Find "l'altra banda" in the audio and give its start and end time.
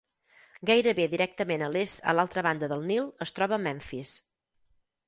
2.17-2.71